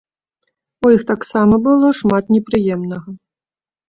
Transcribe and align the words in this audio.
У 0.85 0.93
іх 0.95 1.03
таксама 1.11 1.59
было 1.67 1.91
шмат 1.99 2.31
непрыемнага. 2.35 3.09